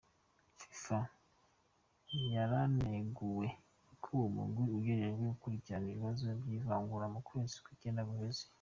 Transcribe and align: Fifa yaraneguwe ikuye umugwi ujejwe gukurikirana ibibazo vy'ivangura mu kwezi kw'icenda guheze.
Fifa 0.59 0.99
yaraneguwe 2.33 3.47
ikuye 3.93 4.23
umugwi 4.29 4.63
ujejwe 4.77 5.23
gukurikirana 5.31 5.87
ibibazo 5.89 6.23
vy'ivangura 6.41 7.05
mu 7.13 7.19
kwezi 7.27 7.55
kw'icenda 7.65 8.03
guheze. 8.09 8.43